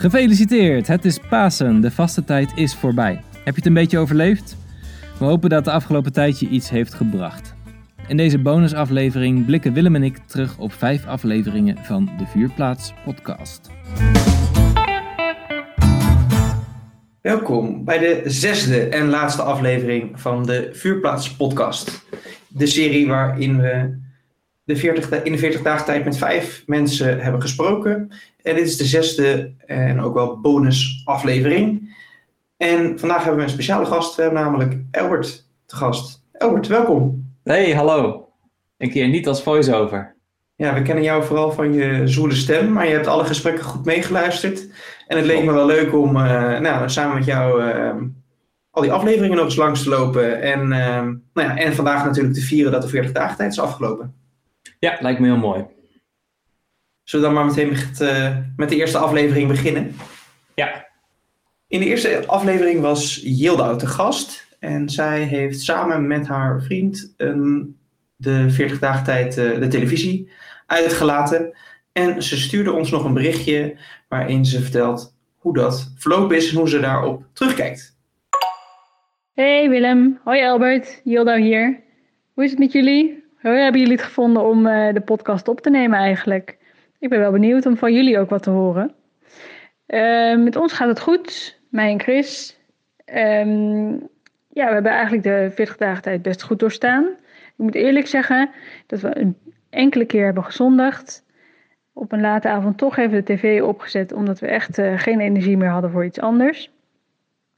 [0.00, 3.22] Gefeliciteerd, het is Pasen, de vaste tijd is voorbij.
[3.32, 4.56] Heb je het een beetje overleefd?
[5.18, 7.54] We hopen dat de afgelopen tijd je iets heeft gebracht.
[8.06, 13.70] In deze bonusaflevering blikken Willem en ik terug op vijf afleveringen van de Vuurplaats podcast.
[17.20, 22.06] Welkom bij de zesde en laatste aflevering van de Vuurplaats podcast.
[22.48, 23.98] De serie waarin we
[24.64, 28.12] de 40, in de 40 dagen tijd met vijf mensen hebben gesproken.
[28.42, 31.96] En dit is de zesde en ook wel bonus aflevering.
[32.56, 36.22] En vandaag hebben we een speciale gast, we hebben namelijk Albert te gast.
[36.32, 37.32] Albert, welkom.
[37.44, 38.28] Hey, hallo.
[38.76, 40.16] Een keer niet als voice-over.
[40.56, 43.84] Ja, we kennen jou vooral van je zoele stem, maar je hebt alle gesprekken goed
[43.84, 44.68] meegeluisterd.
[45.06, 47.94] En het leek me wel leuk om uh, nou, samen met jou uh,
[48.70, 50.42] al die afleveringen nog eens langs te lopen.
[50.42, 51.02] En, uh,
[51.32, 54.14] nou ja, en vandaag natuurlijk te vieren dat de 40 dagen tijd is afgelopen.
[54.78, 55.64] Ja, lijkt me heel mooi.
[57.08, 59.94] Zullen we dan maar meteen met, uh, met de eerste aflevering beginnen?
[60.54, 60.86] Ja.
[61.68, 64.56] In de eerste aflevering was Yilda te gast.
[64.58, 67.76] En zij heeft samen met haar vriend um,
[68.16, 70.30] de 40 dagen tijd uh, de televisie
[70.66, 71.56] uitgelaten.
[71.92, 73.76] En ze stuurde ons nog een berichtje
[74.08, 77.98] waarin ze vertelt hoe dat verlopen is en hoe ze daarop terugkijkt.
[79.34, 81.80] Hey Willem, hoi Albert, Yilda hier.
[82.34, 83.24] Hoe is het met jullie?
[83.40, 86.56] Hoe hebben jullie het gevonden om uh, de podcast op te nemen eigenlijk?
[86.98, 88.94] Ik ben wel benieuwd om van jullie ook wat te horen.
[89.86, 92.58] Uh, met ons gaat het goed, mij en Chris.
[93.14, 94.08] Um,
[94.48, 97.04] ja, we hebben eigenlijk de 40 dagen tijd best goed doorstaan.
[97.04, 98.50] Ik moet eerlijk zeggen
[98.86, 99.36] dat we een
[99.70, 101.24] enkele keer hebben gezondigd.
[101.92, 105.56] Op een late avond toch even de tv opgezet, omdat we echt uh, geen energie
[105.56, 106.70] meer hadden voor iets anders.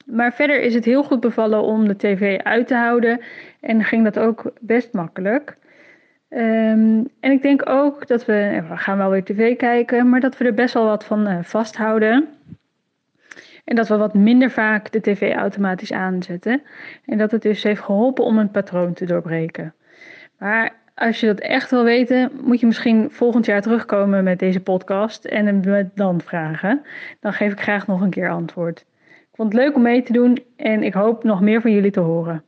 [0.05, 3.21] Maar verder is het heel goed bevallen om de tv uit te houden
[3.59, 5.57] en ging dat ook best makkelijk.
[6.33, 10.37] Um, en ik denk ook dat we, we gaan wel weer tv kijken, maar dat
[10.37, 12.27] we er best wel wat van uh, vasthouden.
[13.63, 16.61] En dat we wat minder vaak de tv automatisch aanzetten.
[17.05, 19.73] En dat het dus heeft geholpen om een patroon te doorbreken.
[20.37, 24.59] Maar als je dat echt wil weten, moet je misschien volgend jaar terugkomen met deze
[24.59, 26.81] podcast en me dan vragen.
[27.19, 28.85] Dan geef ik graag nog een keer antwoord.
[29.09, 31.91] Ik vond het leuk om mee te doen en ik hoop nog meer van jullie
[31.91, 32.43] te horen.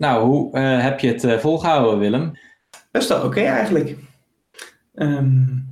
[0.00, 2.32] Nou, hoe uh, heb je het uh, volgehouden, Willem?
[2.90, 3.96] Best wel oké eigenlijk.
[4.94, 5.68] Um,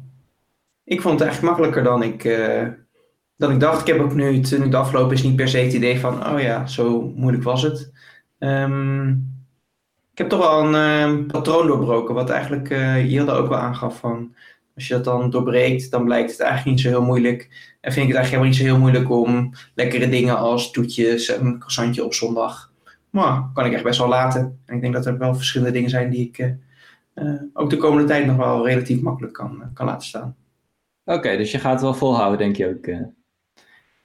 [0.85, 2.67] ik vond het eigenlijk makkelijker dan ik, uh,
[3.37, 3.81] dan ik dacht.
[3.81, 6.67] Ik heb ook nu, het, afgelopen is niet per se het idee van, oh ja,
[6.67, 7.93] zo moeilijk was het.
[8.39, 9.11] Um,
[10.13, 12.69] ik heb toch wel een patroon doorbroken, wat eigenlijk
[13.07, 14.35] Yilda ook wel aangaf van,
[14.75, 17.43] als je dat dan doorbreekt, dan blijkt het eigenlijk niet zo heel moeilijk.
[17.81, 21.29] En vind ik het eigenlijk helemaal niet zo heel moeilijk om lekkere dingen als toetjes
[21.29, 22.73] en een croissantje op zondag,
[23.11, 24.61] maar kan ik echt best wel laten.
[24.67, 26.55] En ik denk dat er wel verschillende dingen zijn die ik
[27.15, 30.37] uh, ook de komende tijd nog wel relatief makkelijk kan, kan laten staan.
[31.05, 32.87] Oké, okay, dus je gaat het wel volhouden, denk je ook?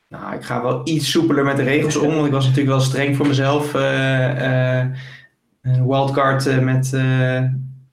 [0.09, 2.85] Nou, ik ga wel iets soepeler met de regels om, want ik was natuurlijk wel
[2.85, 3.71] streng voor mezelf.
[5.61, 6.89] Wildcard met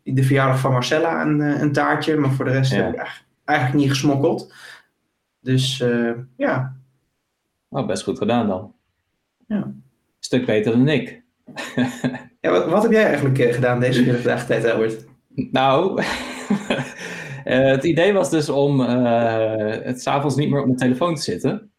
[0.02, 2.76] de verjaardag van Marcella een, een, taartje, maar voor de rest ja.
[2.76, 4.54] heb ik eigenlijk, eigenlijk niet gesmokkeld.
[5.40, 5.84] Dus
[6.36, 6.76] ja.
[7.68, 8.72] Oh, best goed gedaan dan.
[9.46, 9.72] Ja.
[10.20, 11.22] Stuk beter dan ik.
[12.40, 15.04] ja, wat, wat, heb jij eigenlijk gedaan deze 40 dagen tijd, Albert?
[15.34, 16.02] Nou,
[17.74, 21.70] het idee was dus om het s'avonds niet meer op mijn telefoon te zitten.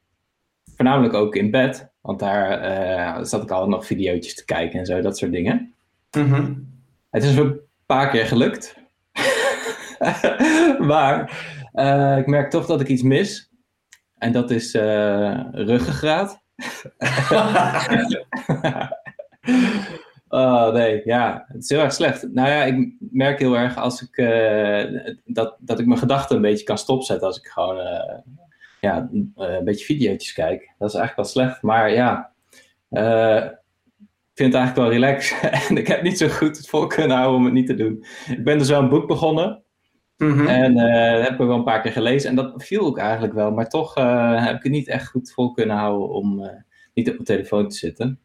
[0.75, 5.01] Voornamelijk ook in bed, want daar zat ik al nog video's te kijken en zo,
[5.01, 5.73] dat soort dingen.
[6.17, 6.69] Mm -hmm.
[7.09, 8.75] Het is een paar keer gelukt.
[10.91, 13.49] maar uh, ik merk toch dat ik iets mis.
[14.17, 16.41] En dat is uh, ruggengraat.
[20.29, 22.33] oh nee, ja, het is heel erg slecht.
[22.33, 24.15] Nou ja, ik merk heel erg als ik,
[25.25, 27.77] dat, dat ik mijn gedachten een beetje kan stopzetten als ik gewoon
[28.81, 30.73] ja, een beetje video's kijk.
[30.77, 31.61] Dat is eigenlijk wel slecht.
[31.61, 32.31] Maar ja,
[34.31, 35.51] ik vind het eigenlijk wel relaxed.
[35.69, 38.05] en ik heb niet zo goed het vol kunnen houden om het niet te doen.
[38.27, 39.63] Ik ben dus wel een boek begonnen.
[40.21, 40.47] Mm -hmm.
[40.47, 42.29] En uh, heb ik wel een paar keer gelezen.
[42.29, 43.51] En dat viel ook eigenlijk wel.
[43.51, 46.51] Maar toch uh, heb ik het niet echt goed vol kunnen houden om
[46.93, 48.19] niet op mijn telefoon te zitten.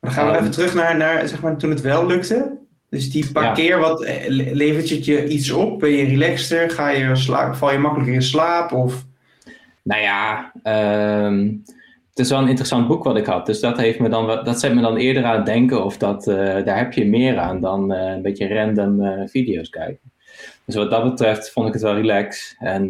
[0.00, 2.58] Dan gaan we um, even terug naar, naar zeg maar, toen het wel lukte.
[2.88, 3.52] Dus die paar ja.
[3.52, 5.78] keer, wat levert het je iets op?
[5.78, 6.70] Ben je relaxter?
[6.70, 8.72] Ga je slaap, val je makkelijker in slaap?
[8.72, 9.06] Of...
[9.82, 10.52] Nou ja,
[11.26, 11.62] um,
[12.08, 13.46] het is wel een interessant boek wat ik had.
[13.46, 15.84] Dus dat, heeft me dan, dat zet me dan eerder aan het denken.
[15.84, 20.12] Of dat, daar heb je meer aan dan een beetje random video's kijken.
[20.64, 22.56] Dus wat dat betreft vond ik het wel relax.
[22.58, 22.88] En,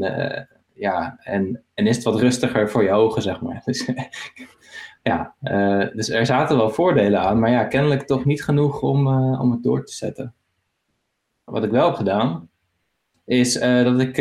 [0.74, 3.62] ja, en, en is het wat rustiger voor je ogen, zeg maar.
[3.70, 3.88] Dus,
[5.02, 5.34] ja,
[5.94, 7.38] dus er zaten wel voordelen aan.
[7.38, 9.06] Maar ja, kennelijk toch niet genoeg om,
[9.38, 10.34] om het door te zetten.
[11.44, 12.48] Wat ik wel heb gedaan,
[13.24, 14.14] is dat ik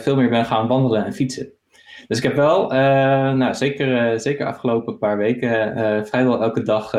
[0.00, 1.52] veel meer ben gaan wandelen en fietsen.
[2.06, 2.68] Dus ik heb wel,
[3.34, 6.92] nou, zeker, zeker afgelopen paar weken, vrijwel elke dag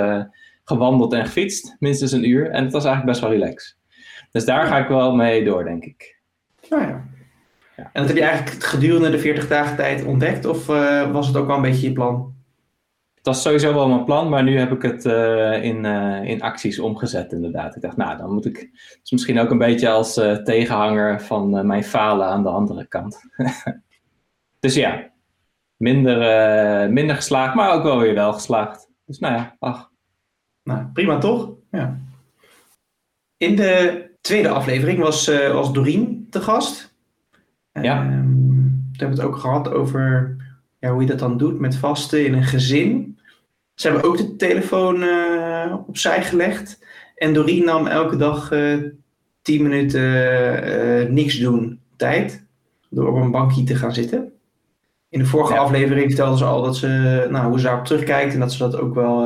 [0.68, 1.76] gewandeld en gefietst.
[1.80, 2.50] Minstens een uur.
[2.50, 3.77] En het was eigenlijk best wel relaxed.
[4.38, 6.20] Dus daar ga ik wel mee door, denk ik.
[6.70, 7.04] Nou ja.
[7.76, 7.90] ja.
[7.94, 10.46] En dat heb je eigenlijk gedurende de 40 dagen tijd ontdekt?
[10.46, 10.66] Of
[11.12, 12.36] was het ook wel een beetje je plan?
[13.16, 15.06] Het was sowieso wel mijn plan, maar nu heb ik het
[15.64, 15.86] in,
[16.26, 17.76] in acties omgezet inderdaad.
[17.76, 18.58] Ik dacht, nou, dan moet ik...
[18.58, 20.14] Het is misschien ook een beetje als
[20.44, 23.22] tegenhanger van mijn falen aan de andere kant.
[24.60, 25.12] Dus ja,
[25.78, 26.18] minder,
[26.92, 28.90] minder geslaagd, maar ook wel weer wel geslaagd.
[29.06, 29.92] Dus nou ja, ach.
[30.64, 31.52] Nou, prima toch?
[31.72, 32.00] Ja.
[33.38, 36.96] In de tweede aflevering was, uh, was Doreen te gast.
[37.82, 38.04] Ja.
[38.04, 38.48] Um,
[38.98, 40.36] toen hebben we het ook gehad over
[40.80, 43.20] ja, hoe je dat dan doet met vasten in een gezin.
[43.74, 46.86] Ze hebben ook de telefoon uh, opzij gelegd.
[47.16, 48.84] En Doreen nam elke dag uh,
[49.42, 52.46] 10 minuten niks doen tijd.
[52.90, 54.32] Door op een bankje te gaan zitten.
[55.10, 55.60] In de vorige ja.
[55.60, 56.88] aflevering vertelde ze al dat ze,
[57.30, 59.20] nou, hoe ze daarop terugkijkt en dat ze dat ook wel,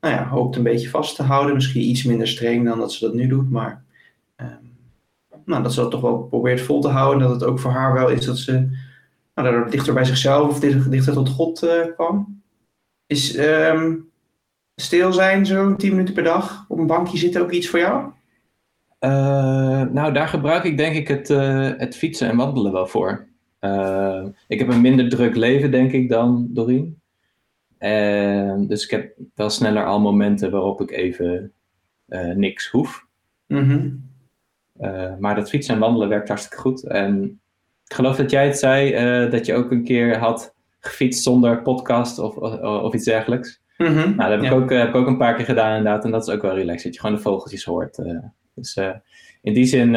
[0.00, 1.54] nou ja, hoopt een beetje vast te houden.
[1.54, 3.84] Misschien iets minder streng dan dat ze dat nu doet, maar
[5.50, 7.22] nou, dat ze dat toch wel probeert vol te houden.
[7.22, 8.52] En dat het ook voor haar wel is dat ze
[9.34, 12.42] nou, daardoor dichter bij zichzelf of dichter tot God uh, kwam.
[13.06, 14.10] Is um,
[14.76, 18.04] stil zijn, zo 10 minuten per dag, op een bankje zitten ook iets voor jou?
[19.00, 21.28] Uh, nou, daar gebruik ik denk ik het,
[21.78, 23.28] het fietsen en wandelen wel voor.
[24.48, 27.00] Ik heb een minder druk leven, denk ik, dan Doreen.
[28.68, 31.52] Dus ik heb wel sneller al momenten waarop ik even
[32.34, 33.06] niks hoef.
[33.46, 34.09] Mm -hmm.
[35.18, 36.86] Maar dat fietsen en wandelen werkt hartstikke goed.
[36.86, 37.40] En
[37.86, 42.18] ik geloof dat jij het zei, dat je ook een keer had gefietst zonder podcast
[42.18, 43.60] of, of, of iets dergelijks.
[43.76, 44.16] Mm -hmm.
[44.16, 44.46] Nou, dat heb, ja.
[44.46, 46.04] ik ook, heb ik ook een paar keer gedaan inderdaad.
[46.04, 48.02] En dat is ook wel relaxed, dat je gewoon de vogeltjes hoort.
[48.54, 48.78] dus
[49.42, 49.92] in die zin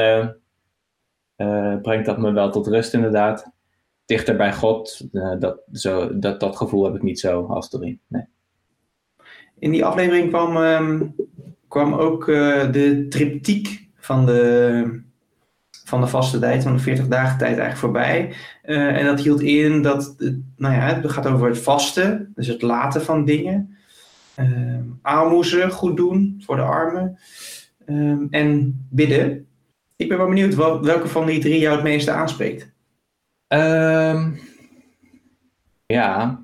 [1.81, 3.51] brengt dat me wel tot rust inderdaad.
[4.05, 5.07] Dichter bij God,
[5.39, 7.99] dat, zo, dat, dat gevoel heb ik niet zo als erin.
[8.07, 8.25] Nee.
[9.59, 11.15] In die aflevering kwam, um,
[11.67, 15.01] kwam ook de triptiek van de,
[15.85, 18.33] van de vaste tijd, van de 40 dagen tijd eigenlijk voorbij.
[18.61, 20.15] en dat hield in dat,
[20.57, 23.77] nou ja, het gaat over het vasten, dus het laten van dingen.
[25.01, 27.17] aalmoezen, goed doen voor de armen.
[27.89, 29.47] Um, en bidden.
[29.95, 32.71] Ik ben wel benieuwd welke van die drie jou het meeste aanspreekt.
[33.47, 34.39] Um,
[35.85, 36.39] ja,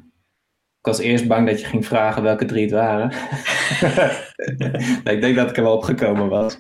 [0.79, 3.11] ik was eerst bang dat je ging vragen welke drie het waren.
[5.13, 6.59] ik denk dat ik er wel opgekomen was.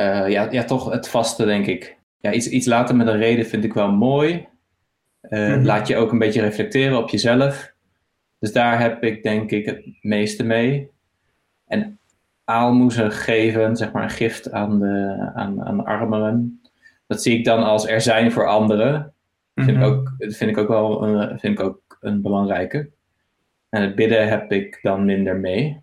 [0.00, 1.98] Uh, ja, ja, toch het vaste, denk ik.
[2.20, 4.48] Ja, iets, iets later met een reden vind ik wel mooi.
[5.22, 5.64] Uh, mm -hmm.
[5.64, 7.72] Laat je ook een beetje reflecteren op jezelf.
[8.38, 10.90] Dus daar heb ik denk ik het meeste mee.
[11.66, 11.98] En
[12.44, 16.60] aalmoezen geven, zeg maar een gift aan de, aan, aan de armeren.
[17.06, 19.14] Dat zie ik dan als er zijn voor anderen.
[19.54, 19.92] Dat vind, mm -hmm.
[19.92, 22.90] ik, ook, vind ik ook wel een, vind ik ook een belangrijke.
[23.68, 25.82] En het bidden heb ik dan minder mee.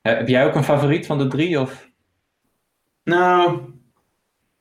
[0.00, 1.60] Heb jij ook een favoriet van de drie?
[1.60, 1.91] Of?
[3.04, 3.60] Nou,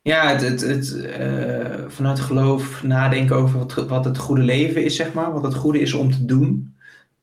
[0.02, 5.14] ja, het, het, het, uh, vanuit geloof nadenken over wat, het goede leven is, zeg
[5.14, 5.34] maar.
[5.34, 6.76] Wat het goede is om te doen.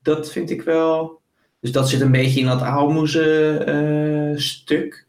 [0.02, 1.18] Dat vind ik wel
[1.60, 5.06] dus dat zit een beetje in dat aalmoezen uh, stuk.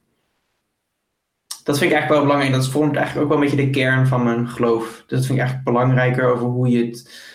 [1.63, 2.53] Dat vind ik eigenlijk wel belangrijk.
[2.53, 5.03] Dat vormt eigenlijk ook wel een beetje de kern van mijn geloof.
[5.07, 7.27] Dat vind ik eigenlijk belangrijker over hoe je het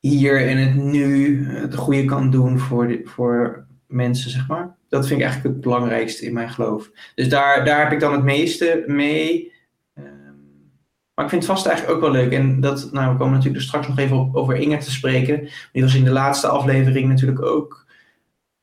[0.00, 4.76] hier en het nu het goede kan doen voor, de, voor mensen, zeg maar.
[4.88, 6.90] Dat vind ik eigenlijk het belangrijkste in mijn geloof.
[7.14, 9.52] Dus daar, daar heb ik dan het meeste mee.
[9.98, 10.72] Um,
[11.14, 12.32] maar ik vind het vast eigenlijk ook wel leuk.
[12.32, 15.48] En dat, nou, we komen natuurlijk dus straks nog even over Inge te spreken.
[15.72, 17.86] Die was in de laatste aflevering natuurlijk ook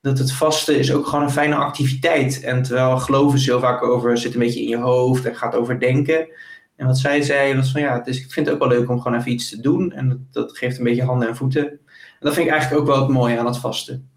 [0.02, 2.44] dat het vasten is ook gewoon een fijne activiteit.
[2.44, 5.80] En terwijl geloven heel vaak over, zit een beetje in je hoofd en gaat over
[5.80, 6.28] denken.
[6.76, 9.02] En wat zij zei was van ja, is, ik vind het ook wel leuk om
[9.02, 9.92] gewoon even iets te doen.
[9.92, 11.70] En dat, dat geeft een beetje handen en voeten.
[11.70, 11.80] En
[12.20, 14.10] dat vind ik eigenlijk ook wel het mooie aan het vasten.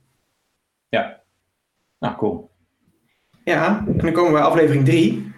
[0.97, 1.21] Ja,
[1.99, 2.51] nou cool.
[3.45, 5.33] Ja, en dan komen we bij aflevering 3.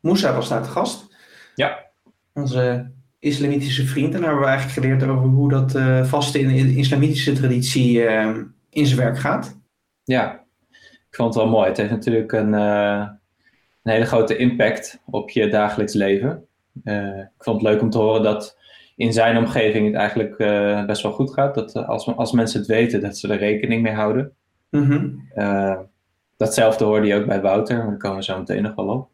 [0.00, 1.16] Moussa was daar te gast.
[1.54, 1.90] Ja.
[2.32, 4.14] Onze islamitische vriend.
[4.14, 8.02] En daar hebben we eigenlijk geleerd over hoe dat uh, vasten in de islamitische traditie
[8.02, 8.36] uh,
[8.70, 9.58] in zijn werk gaat.
[10.04, 10.44] Ja,
[11.10, 11.68] ik vond het wel mooi.
[11.68, 13.08] Het heeft natuurlijk een, uh,
[13.82, 16.46] een hele grote impact op je dagelijks leven.
[16.84, 18.58] Ik vond het leuk om te horen dat
[18.96, 20.36] in zijn omgeving het eigenlijk
[20.86, 21.54] best wel goed gaat.
[21.54, 24.32] Dat als, als mensen het weten, dat ze er rekening mee houden.
[24.74, 25.88] Mm -hmm.
[26.36, 29.08] datzelfde hoorde je ook bij Wouter, maar daar komen we zo meteen nog wel op.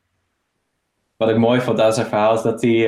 [1.17, 2.85] Wat ik mooi vond aan zijn verhaal is dat hij,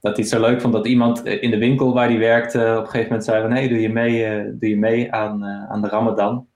[0.00, 2.84] dat hij het zo leuk vond dat iemand in de winkel waar hij werkte op
[2.84, 3.50] een gegeven moment zei van...
[3.50, 6.46] hé, hey, doe je mee, doe je mee aan, aan de ramadan?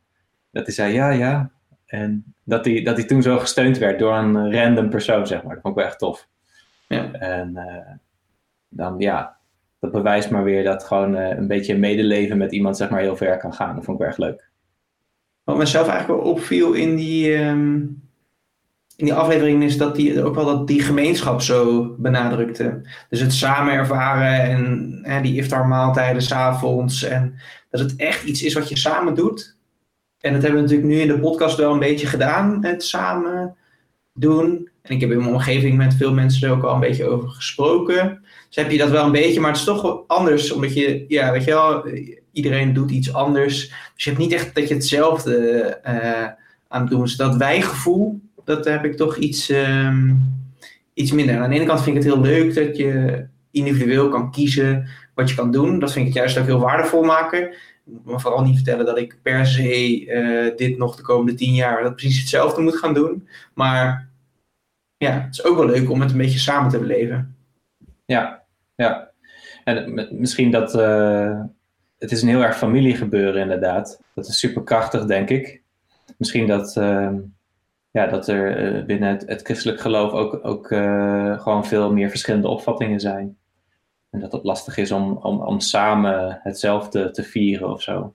[0.51, 1.51] Dat hij zei ja, ja.
[1.87, 5.55] En dat hij, dat hij toen zo gesteund werd door een random persoon, zeg maar.
[5.55, 6.29] Dat vond ik wel echt tof.
[6.89, 7.13] Ja.
[7.13, 7.95] En uh,
[8.69, 9.37] dan, ja,
[9.79, 13.37] dat bewijst maar weer dat gewoon een beetje medeleven met iemand zeg maar heel ver
[13.37, 13.75] kan gaan.
[13.75, 14.48] Dat vond ik erg leuk.
[15.49, 17.75] Wat mezelf eigenlijk wel opviel in die, ehm,
[18.97, 22.81] in die aflevering is dat die ook wel dat die gemeenschap zo benadrukte.
[23.09, 27.03] Dus het samen ervaren en hè, die iftar maaltijden s'avonds.
[27.03, 27.35] En
[27.71, 29.57] dat het echt iets is wat je samen doet.
[30.21, 33.57] En dat hebben we natuurlijk nu in de podcast wel een beetje gedaan, het samen
[34.13, 34.69] doen.
[34.83, 37.29] En ik heb in mijn omgeving met veel mensen er ook al een beetje over
[37.29, 38.25] gesproken.
[38.47, 40.53] Dus heb je dat wel een beetje, maar het is toch anders.
[40.53, 41.85] Omdat je, ja, weet je wel,
[42.39, 43.69] iedereen doet iets anders.
[43.95, 45.37] Dus je hebt niet echt dat je hetzelfde
[45.87, 46.29] uh,
[46.69, 47.17] aan het doen is.
[47.17, 50.21] Dat wijgevoel, dat heb ik toch iets, um,
[50.95, 51.39] iets minder.
[51.39, 55.29] Aan de ene kant vind ik het heel leuk dat je individueel kan kiezen wat
[55.29, 55.79] je kan doen.
[55.79, 57.55] Dat vind ik juist ook heel waardevol maken.
[57.85, 61.83] Me vooral niet vertellen dat ik per se uh, dit nog de komende tien jaar
[61.83, 63.29] dat precies hetzelfde moet gaan doen.
[63.55, 64.09] Maar
[64.97, 67.37] ja, het is ook wel leuk om het een beetje samen te beleven.
[68.07, 68.43] Ja,
[68.77, 69.11] ja.
[69.65, 70.75] En misschien dat.
[70.75, 71.41] Uh,
[71.99, 74.01] het is een heel erg familiegebeuren, inderdaad.
[74.15, 75.63] Dat is super krachtig, denk ik.
[76.17, 76.77] Misschien dat.
[76.77, 77.13] Uh,
[77.91, 80.67] ja, dat er uh, binnen het, het, christelijk geloof ook, ook
[81.43, 83.37] gewoon veel meer verschillende opvattingen zijn.
[84.11, 88.15] En dat het lastig is om, om, om samen hetzelfde te vieren of zo.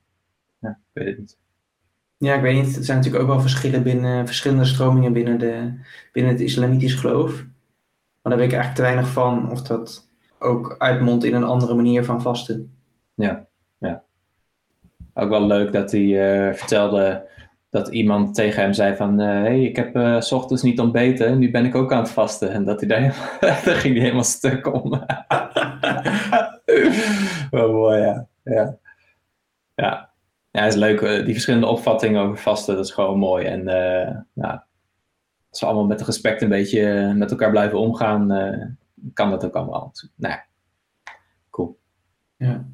[0.60, 1.38] Ja, ik weet het niet.
[2.18, 2.75] Ja, ik weet niet.
[2.75, 5.74] Er zijn natuurlijk ook wel verschillen binnen verschillende stromingen binnen, de,
[6.12, 7.46] binnen het islamitisch geloof.
[8.22, 10.10] Maar daar weet ik eigenlijk te weinig van of dat
[10.40, 12.78] ook uitmondt in een andere manier van vasten.
[13.13, 13.48] Ja.
[15.13, 17.27] Ook wel leuk dat hij uh, vertelde
[17.70, 19.20] dat iemand tegen hem zei van...
[19.20, 22.03] Hé, uh, hey, ik heb uh, s ochtends niet ontbeten, nu ben ik ook aan
[22.03, 22.51] het vasten.
[22.51, 24.89] En dat hij daar, daar ging helemaal stuk om.
[27.51, 28.27] wel mooi, ja.
[28.43, 28.77] ja.
[29.75, 30.12] Ja.
[30.51, 31.00] Ja, is leuk.
[31.00, 33.46] Die verschillende opvattingen over vasten, dat is gewoon mooi.
[33.46, 34.60] En uh, nou,
[35.50, 38.27] als we allemaal met respect een beetje met elkaar blijven omgaan,
[39.13, 39.91] kan dat ook allemaal.
[40.15, 40.46] Nou ja,
[41.50, 41.79] cool.
[42.38, 42.65] Ja.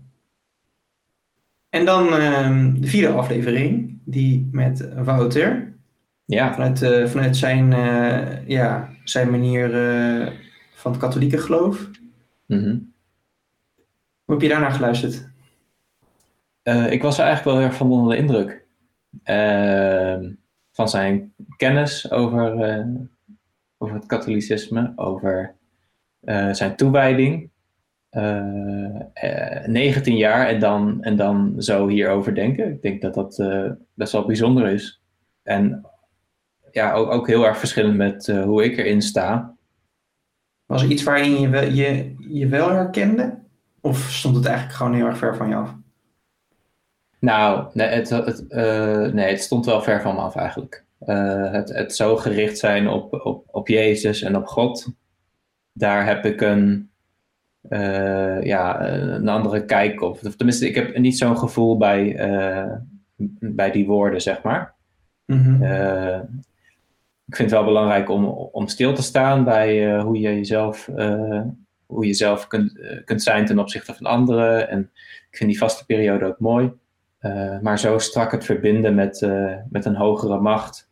[1.70, 5.74] En dan uh, de vierde aflevering, die met Wouter.
[6.26, 6.54] Ja.
[6.54, 10.28] Vanuit, uh, vanuit zijn, uh, ja, zijn manier uh,
[10.74, 11.90] van het katholieke geloof.
[12.46, 12.94] Mm -hmm.
[14.24, 15.28] Hoe heb je daarnaar geluisterd?
[16.90, 18.66] ik was er eigenlijk wel erg van onder de indruk.
[19.24, 20.32] Ehm,
[20.72, 22.86] van zijn kennis over,
[23.78, 25.56] over het katholicisme, over
[26.52, 27.49] zijn toewijding.
[28.12, 32.72] Uh, 19 jaar en dan, en dan zo hierover denken.
[32.72, 35.02] Ik denk dat dat uh, best wel bijzonder is.
[35.44, 35.86] En
[36.72, 39.56] ja, ook, ook heel erg verschillend met hoe ik erin sta.
[40.66, 43.40] Was er iets waarin je, wel, je je wel herkende?
[43.82, 45.76] Of stond het eigenlijk gewoon heel erg ver van je af?
[47.20, 50.86] Nou, nee, het, het, uh, nee, het stond wel ver van me af eigenlijk.
[51.06, 54.88] het, het zo gericht zijn op, op, op Jezus en op God.
[55.74, 56.90] Daar heb ik een,
[57.70, 60.20] uh, ja, een andere kijk op.
[60.26, 62.74] Of tenminste, ik heb niet zo'n gevoel bij, uh,
[63.40, 64.76] bij die woorden, zeg maar.
[65.26, 65.64] Mm -hmm.
[65.64, 66.20] uh,
[67.26, 70.90] ik vind het wel belangrijk om, om stil te staan bij hoe je jezelf,
[71.86, 74.70] hoe je zelf kunt, kunt zijn ten opzichte van anderen.
[74.70, 74.92] En
[75.30, 76.72] ik vind die vaste periode ook mooi.
[77.62, 79.28] maar zo strak het verbinden met,
[79.70, 80.90] met een hogere macht,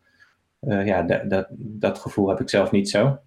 [0.59, 3.19] ja, dat, dat gevoel heb ik zelf niet zo.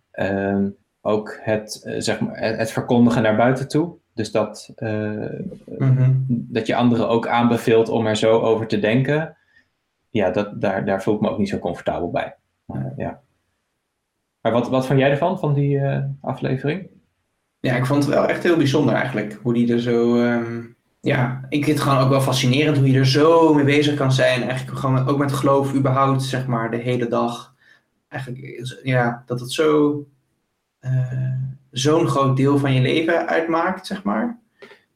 [1.02, 3.96] Ehm, ook het, uh, zeg maar, het verkondigen naar buiten toe.
[4.14, 6.24] Dus dat, mm -hmm.
[6.28, 9.36] dat je anderen ook aanbeveelt om er zo over te denken.
[10.10, 12.36] Ja, dat, daar, daar voel ik me ook niet zo comfortabel bij.
[12.96, 13.20] Ja.
[14.40, 15.80] Maar wat, wat vond jij ervan, van die
[16.20, 16.88] aflevering?
[17.60, 19.38] Ja, ik vond het wel echt heel bijzonder eigenlijk.
[19.42, 20.16] Hoe die er zo...
[20.16, 23.94] Um, ja, ik vind het gewoon ook wel fascinerend hoe je er zo mee bezig
[23.94, 24.42] kan zijn.
[24.42, 27.54] Eigenlijk gewoon ook met geloof überhaupt, zeg maar, de hele dag.
[28.08, 30.04] Eigenlijk, ja, dat het zo
[30.80, 31.32] uh,
[31.70, 34.38] zo'n groot deel van je leven uitmaakt, zeg maar.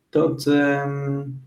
[0.09, 1.43] Dat, um,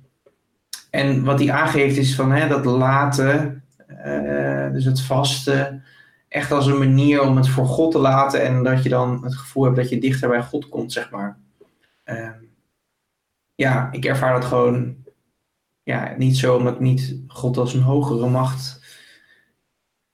[0.90, 3.64] en wat hij aangeeft is van hè, dat laten,
[4.06, 5.84] uh, dus het vasten,
[6.28, 9.36] echt als een manier om het voor God te laten en dat je dan het
[9.36, 11.38] gevoel hebt dat je dichter bij God komt, zeg maar.
[12.06, 12.50] Um,
[13.56, 14.96] ja, ik ervaar dat gewoon
[15.84, 18.86] ja, niet zo omdat ik niet God als een hogere macht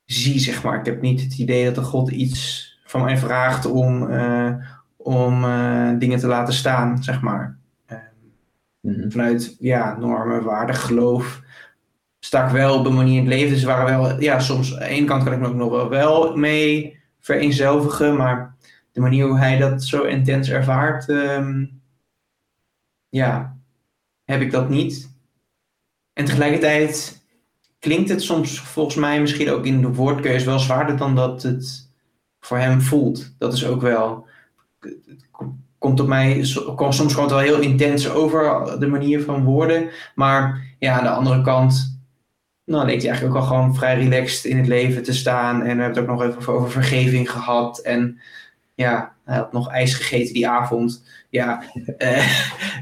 [0.06, 0.80] zie, zeg maar.
[0.80, 4.54] Ik heb niet het idee dat de God iets van mij vraagt om, uh,
[4.98, 7.58] om uh, dingen te laten staan, zeg maar.
[8.80, 9.12] Mm -hmm.
[9.12, 11.42] Vanuit ja, normen, waarden, geloof
[12.20, 13.54] sta ik wel op een manier in het leven.
[13.54, 15.90] Dus waren wel, ja, soms aan de ene kant kan ik me ook nog wel,
[15.90, 18.56] wel mee vereenzelvigen, maar
[18.92, 21.82] de manier hoe hij dat zo intens ervaart, um,
[23.10, 23.58] ja,
[24.24, 25.12] heb ik dat niet.
[26.14, 27.24] En tegelijkertijd
[27.80, 31.83] klinkt het soms volgens mij misschien ook in de woordkeuze wel zwaarder dan dat het
[32.46, 33.34] voor hem voelt.
[33.38, 34.28] Dat is ook wel.
[35.78, 36.46] komt op mij
[36.76, 39.90] komt soms gewoon wel heel intens over de manier van woorden.
[40.16, 42.00] Maar ja, aan de andere kant,
[42.66, 45.56] nou, leek hij eigenlijk ook al gewoon vrij relaxed in het leven te staan.
[45.56, 47.80] En we hebben het ook nog even over, vergeving gehad.
[47.80, 48.20] En
[48.76, 51.04] ja, hij had nog ijs gegeten die avond.
[51.30, 51.64] Ja,
[51.98, 52.18] eh,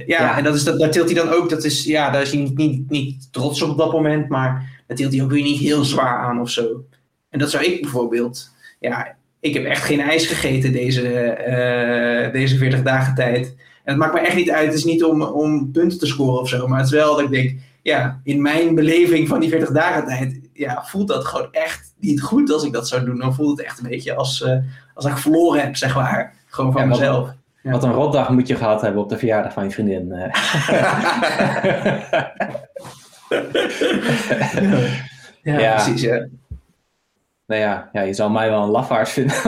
[0.06, 0.38] ja, Ja.
[0.38, 1.50] en dat is, dat, daar tilt hij dan ook.
[1.50, 4.30] Dat is, ja, daar is hij niet, niet, niet trots op op dat moment.
[4.30, 6.86] Maar daar tilt hij ook weer niet heel zwaar aan of zo.
[7.30, 8.52] En dat zou ik bijvoorbeeld.
[8.80, 13.48] Ja, ik heb echt geen ijs gegeten deze, eh, deze 40 dagen tijd.
[13.84, 14.66] En het maakt me echt niet uit.
[14.66, 16.68] Het is niet om, om punten te scoren of zo.
[16.68, 20.06] Maar het is wel dat ik denk, ja, in mijn beleving van die 40 dagen
[20.06, 23.18] tijd, ja, voelt dat gewoon echt niet goed als ik dat zou doen.
[23.18, 24.58] Dan voelt het echt een beetje als, eh,
[24.94, 26.34] als ik verloren heb, zeg maar.
[26.48, 27.30] Gewoon van Ja, wat- mezelf.
[27.64, 27.72] Ja.
[27.72, 30.12] Wat een rotdag moet je gehad hebben op de verjaardag van je vriendin.
[30.12, 30.34] eh.
[35.42, 35.74] ja, Ja.
[35.84, 36.02] precies.
[36.02, 36.26] Ja.
[37.52, 39.36] Nou ja, ja, je zal mij wel een lafaard vinden.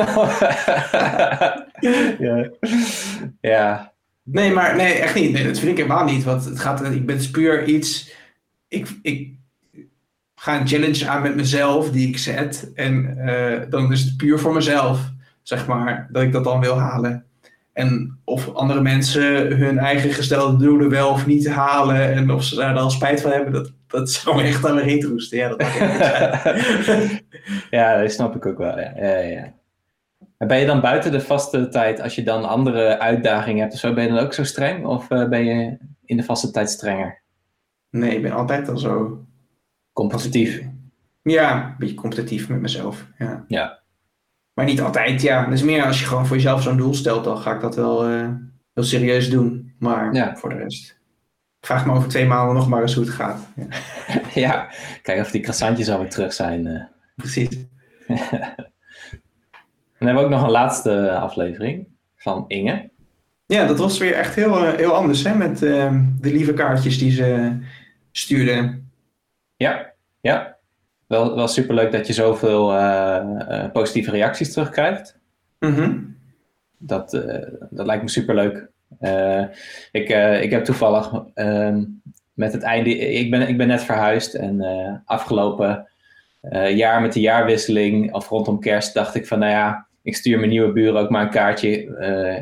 [2.28, 2.50] ja.
[3.42, 3.94] ja,
[4.24, 5.32] Nee, maar nee, echt niet.
[5.32, 6.24] Nee, dat vind ik helemaal niet.
[6.24, 8.16] Want het gaat, ik ben puur iets.
[8.68, 9.34] Ik, ik
[10.36, 12.72] ga een challenge aan met mezelf die ik zet.
[12.76, 16.80] En eh, dan is het puur voor mezelf, zeg maar, dat ik dat dan wil
[16.80, 17.26] halen.
[17.74, 22.14] En of andere mensen hun eigen gestelde doelen wel of niet halen.
[22.14, 25.04] En of ze daar dan spijt van hebben, dat, dat zou me echt aan reet
[25.04, 25.38] roesten.
[25.38, 25.68] Ja, dat
[27.70, 28.80] ja, dat snap ik ook wel.
[28.80, 28.94] Ja.
[28.96, 29.54] Ja, ja.
[30.38, 33.80] En ben je dan buiten de vaste tijd, als je dan andere uitdagingen hebt of
[33.80, 34.86] zo, ben je dan ook zo streng?
[34.86, 37.22] Of eh, ben je in de vaste tijd strenger?
[37.90, 39.24] Nee, ik ben altijd al zo
[39.94, 40.64] Competitief?
[41.22, 43.08] Ja, een beetje competitief met mezelf.
[43.18, 43.46] Ja.
[43.48, 43.83] Ja.
[44.54, 45.46] Maar niet altijd, ja.
[45.46, 48.06] Dus meer als je gewoon voor jezelf zo'n doel stelt, dan ga ik dat wel
[48.08, 48.30] eh,
[48.74, 49.74] heel serieus doen.
[49.80, 50.36] Maar Ja.
[50.36, 50.90] voor de rest.
[51.60, 53.48] Ik vraag me over twee maanden nog maar eens hoe het gaat.
[53.56, 53.66] Ja,
[54.48, 54.70] ja,
[55.02, 56.68] kijk of die croissantjes alweer terug zijn.
[56.68, 56.84] eh.
[57.16, 57.50] precies.
[60.00, 62.90] Dan hebben we ook nog een laatste aflevering van Inge.
[63.46, 65.36] Ja, dat was weer echt heel, eh, heel anders, hè.
[65.36, 67.58] Met de lieve kaartjes die ze
[68.12, 68.82] stuurde.
[69.56, 70.53] Ja, ja.
[71.14, 75.20] Wel, wel superleuk dat je zoveel eh, eh, positieve reacties terugkrijgt.
[75.60, 76.00] Mhm.
[76.78, 78.72] Dat, eh, dat lijkt me superleuk.
[79.92, 80.10] Ik,
[80.42, 81.84] ik heb toevallig ehm,
[82.34, 82.98] met het einde...
[82.98, 84.62] Ik ben, ik ben net verhuisd en
[85.06, 85.88] afgelopen
[86.70, 89.40] jaar met de jaarwisseling of rondom kerst dacht ik van...
[89.40, 91.70] Nou ja, ik stuur mijn nieuwe buren ook maar een kaartje.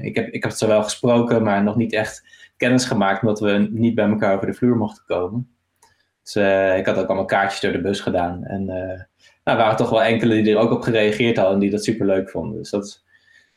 [0.01, 2.23] Ik, heb, ik heb het zo wel gesproken, maar nog niet echt
[2.57, 3.21] kennis gemaakt...
[3.21, 5.49] omdat we niet bij elkaar over de vloer mochten komen.
[6.23, 8.43] Dus eh, ik had ook allemaal kaartjes door de bus gedaan.
[8.43, 8.99] En eh,
[9.43, 11.53] nou, er waren toch wel enkele die er ook op gereageerd hadden...
[11.53, 12.57] en die dat superleuk vonden.
[12.57, 13.03] Dus dat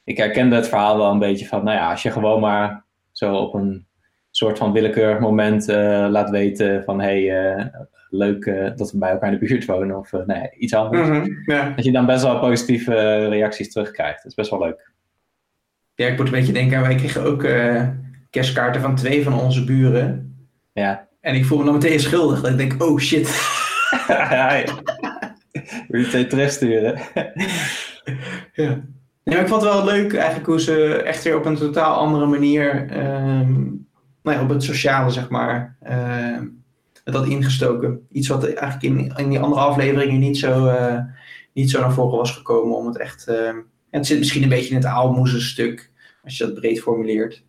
[0.04, 3.34] ik herkende het verhaal wel een beetje van, nou ja, als je gewoon maar zo
[3.34, 3.86] op een
[4.30, 7.70] soort van willekeurig moment eh, laat weten van, hé, hey,
[8.10, 8.44] leuk
[8.76, 11.08] dat we bij elkaar in de buurt wonen of eh, nee, iets anders.
[11.08, 11.74] Mhm.
[11.74, 14.16] Dat je dan best wel positieve reacties terugkrijgt.
[14.16, 14.90] Dat is best wel leuk.
[15.94, 17.46] ja, ik moet een beetje denken, wij kregen ook
[18.30, 20.36] kerstkaarten van twee van onze buren.
[20.72, 21.08] Ja.
[21.24, 22.40] En ik voel me dan meteen schuldig.
[22.40, 23.28] Dat ik denk, oh shit.
[24.08, 24.64] ja, ja.
[25.88, 27.00] Wil je het terugsturen?
[28.52, 28.84] Ja.
[29.24, 31.94] Nee, maar ik vond het wel leuk eigenlijk hoe ze echt weer op een totaal
[31.94, 33.52] andere manier, ehm,
[34.22, 35.76] nou ja, op het sociale zeg maar,
[37.04, 38.06] dat ingestoken.
[38.12, 40.98] Iets wat eigenlijk in, in die andere afleveringen niet zo, eh,
[41.52, 42.76] niet zo naar voren was gekomen.
[42.76, 45.90] Om het echt, ja, het zit misschien een beetje in het aalmoezen stuk,
[46.24, 47.44] als je dat breed formuleert.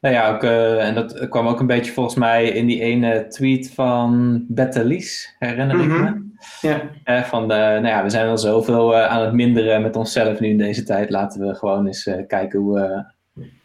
[0.00, 3.26] Nou ja, ook, eh, en dat kwam ook een beetje volgens mij in die ene
[3.26, 6.02] tweet van Bettelies, herinner ik Mhm.
[6.02, 6.24] me.
[6.60, 10.40] Ja, Eh, van, eh, nou ja, we zijn al zoveel aan het minderen met onszelf
[10.40, 11.10] nu in deze tijd.
[11.10, 13.04] Laten we gewoon eens kijken hoe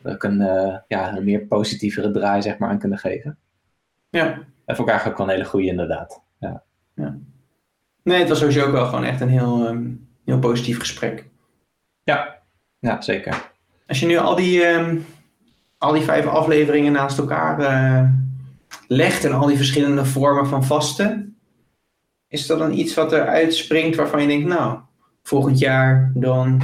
[0.01, 0.37] we ook een,
[0.87, 3.37] ja, een meer positievere draai zeg maar, aan kunnen geven.
[4.09, 4.37] ja.
[4.65, 6.21] En voor elkaar ook wel een hele goede inderdaad.
[6.39, 6.63] Ja.
[8.03, 9.87] Nee, het was sowieso ook wel gewoon echt een heel, ehm,
[10.25, 11.25] heel positief gesprek.
[12.03, 12.35] Ja.
[12.79, 13.51] ja, zeker.
[13.87, 14.97] Als je nu al die, ehm,
[15.81, 18.03] al die vijf afleveringen naast elkaar eh,
[18.87, 21.37] legt en al die verschillende vormen van vasten,
[22.27, 24.79] is dat dan iets wat er uitspringt waarvan je denkt, nou,
[25.23, 26.61] volgend jaar dan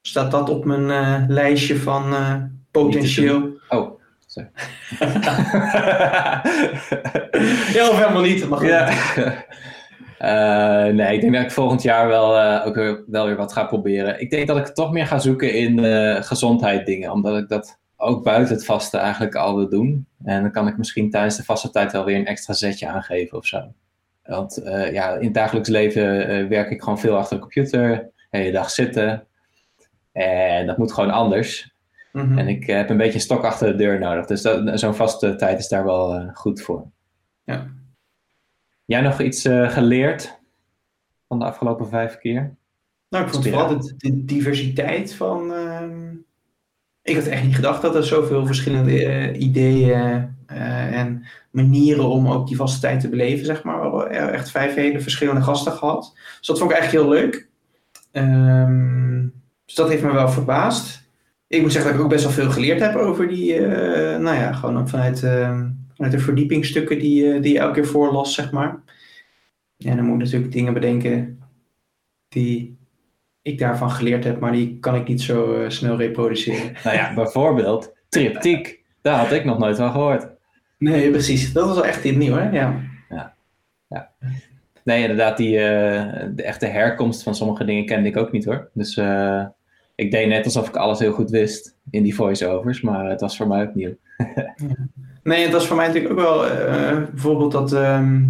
[0.00, 2.34] staat dat op mijn eh, lijstje van eh,
[2.70, 3.50] potentieel.
[3.68, 4.50] Oh, sorry.
[7.74, 8.46] Ja, of helemaal niet.
[8.50, 8.62] ook.
[8.62, 8.92] ja.
[10.92, 14.20] Nee, ik denk dat ik volgend jaar wel, ook weer, wel weer wat ga proberen.
[14.20, 15.78] Ik denk dat ik toch meer ga zoeken in
[16.24, 20.06] gezondheid dingen, omdat ik dat ook buiten het vaste eigenlijk al wil doen.
[20.24, 23.38] En dan kan ik misschien tijdens de vaste tijd wel weer een extra zetje aangeven
[23.38, 23.72] of zo.
[24.24, 27.96] Want eh, ja, in het dagelijks leven eh, werk ik gewoon veel achter de computer,
[28.30, 29.26] de hele dag zitten.
[30.12, 31.74] En dat moet gewoon anders.
[32.12, 32.38] Mhm.
[32.38, 34.26] En ik eh, heb een beetje een stok achter de deur nodig.
[34.26, 36.86] Dus dat- zo'n vaste tijd is daar wel goed voor.
[37.44, 37.66] Ja.
[38.84, 40.38] Jij nog iets geleerd
[41.28, 42.54] van de afgelopen vijf keer?
[43.08, 45.52] Nou, ik vond vooral de, de diversiteit van.
[47.04, 52.28] Ik had echt niet gedacht dat er zoveel verschillende eh, ideeën eh, en manieren om
[52.28, 53.96] ook die vaste tijd te beleven, zeg maar.
[53.96, 56.12] We hebben echt vijf hele verschillende gasten gehad.
[56.38, 57.48] Dus dat vond ik eigenlijk heel leuk.
[58.10, 59.26] Ehm,
[59.64, 61.02] dus dat heeft me wel verbaasd.
[61.46, 64.36] Ik moet zeggen dat ik ook best wel veel geleerd heb over die, eh, nou
[64.36, 64.86] ja, gewoon ehm,
[65.94, 68.82] vanuit de verdiepingstukken die, die je elke keer voorlas, zeg maar.
[69.78, 71.40] En dan moet ik natuurlijk dingen bedenken
[72.28, 72.73] die
[73.44, 76.72] ik daarvan geleerd heb, maar die kan ik niet zo eh, snel reproduceren.
[76.84, 78.82] Nou ja, bijvoorbeeld triptiek.
[79.02, 80.26] Daar had ik nog nooit van gehoord.
[80.78, 81.52] Nee, precies.
[81.52, 82.50] Dat was wel echt iets nieuw, hè?
[82.50, 82.80] Ja.
[84.84, 88.68] Nee, inderdaad, die, eh, de echte herkomst van sommige dingen kende ik ook niet hoor.
[88.72, 89.44] Dus eh,
[89.94, 93.36] ik deed net alsof ik alles heel goed wist in die voice-overs, maar het was
[93.36, 93.94] voor mij ook nieuw.
[95.22, 96.40] Nee, het was voor mij natuurlijk ook wel
[97.10, 98.20] bijvoorbeeld dat, ehm,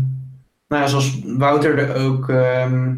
[0.69, 2.95] nou ja, zoals Wouter er ook ehm,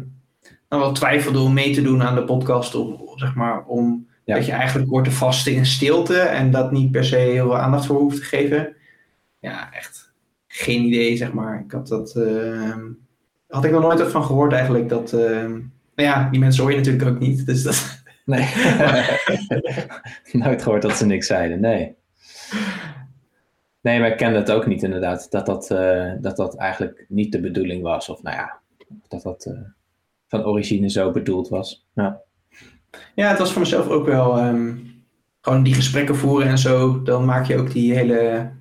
[0.69, 4.35] nou wel twijfelde om mee te doen aan de podcast, om, zeg maar, om Ja.
[4.35, 7.57] dat je eigenlijk hoort te vasten in stilte en dat niet per se heel veel
[7.57, 8.75] aandacht voor hoeft te geven.
[9.39, 10.13] Ja, echt
[10.47, 11.63] geen idee, zeg maar.
[11.65, 12.85] Ik had dat, ehm,
[13.47, 15.51] had ik nog nooit van gehoord eigenlijk, dat, ehm,
[15.95, 18.45] nou ja, die mensen hoor je natuurlijk ook niet, dus dat, Nee.
[20.31, 21.95] Nooit gehoord dat ze niks zeiden, nee.
[23.81, 27.31] Nee, maar ik kende het ook niet inderdaad, dat dat, eh, dat dat eigenlijk niet
[27.31, 28.09] de bedoeling was.
[28.09, 28.59] Of nou ja,
[29.07, 29.59] dat dat eh,
[30.27, 31.87] van origine zo bedoeld was.
[31.93, 32.21] Ja,
[33.15, 34.73] Ja, het was voor mezelf ook wel ehm,
[35.41, 37.03] gewoon die gesprekken voeren en zo.
[37.03, 38.51] Dan maak je ook die hele,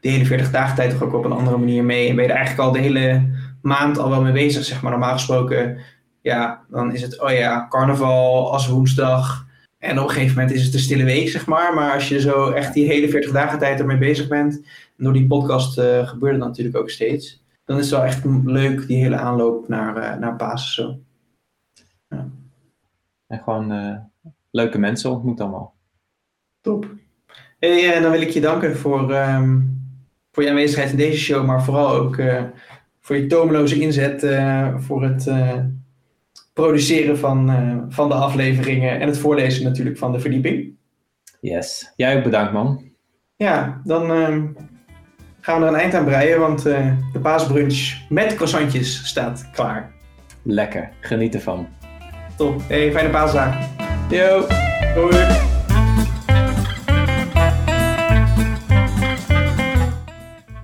[0.00, 2.08] die hele 40 dagen tijd toch ook op een andere manier mee.
[2.08, 3.22] En ben je er eigenlijk al de hele
[3.62, 4.90] maand al wel mee bezig, zeg maar.
[4.90, 5.78] Normaal gesproken,
[6.20, 9.46] ja, dan is het, oh ja, carnaval als woensdag.
[9.78, 11.74] En op een gegeven moment is het de stille week, zeg maar.
[11.74, 14.54] Maar als je zo echt die hele 40 dagen tijd ermee bezig bent.
[14.98, 17.43] En door die podcast eh, gebeurt het natuurlijk ook steeds.
[17.64, 20.98] Dan is het wel echt leuk, die hele aanloop naar, eh naar Pasen zo.
[23.26, 23.96] en gewoon eh,
[24.50, 25.74] leuke mensen ontmoet allemaal.
[26.60, 26.86] Top.
[27.58, 29.60] Hey, eh, dan wil ik je danken voor, ehm,
[30.32, 32.22] voor je aanwezigheid in deze show, maar vooral ook
[33.00, 34.20] voor je tomeloze inzet
[34.76, 35.30] voor het
[36.52, 37.50] produceren van,
[37.88, 40.74] van de afleveringen en het voorlezen natuurlijk van de verdieping.
[41.40, 41.92] Yes.
[41.96, 42.92] Jij ook bedankt man.
[43.36, 44.46] Ja, dan ehm,
[45.44, 49.92] gaan we er een eind aan breien, want eh, de paasbrunch met croissantjes staat klaar.
[50.42, 50.90] Lekker.
[51.00, 51.68] Geniet ervan.
[52.36, 52.62] Top.
[52.68, 53.68] Hey, fijne paasdagen.
[54.10, 54.46] Yo!
[54.94, 55.26] Doei.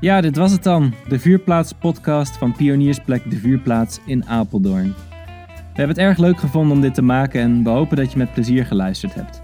[0.00, 0.94] Ja, dit was het dan.
[1.08, 4.94] De Vuurplaats podcast van Pioniersplek De Vuurplaats in Apeldoorn.
[5.54, 8.18] We hebben het erg leuk gevonden om dit te maken en we hopen dat je
[8.18, 9.42] met plezier geluisterd hebt.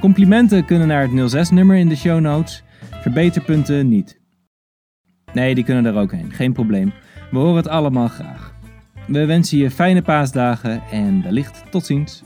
[0.00, 2.64] Complimenten kunnen naar het 06-nummer in de show notes,
[3.02, 4.24] verbeterpunten niet.
[5.36, 6.92] Nee, die kunnen er ook heen, geen probleem.
[7.30, 8.54] We horen het allemaal graag.
[9.06, 12.22] We wensen je fijne paasdagen en wellicht tot ziens.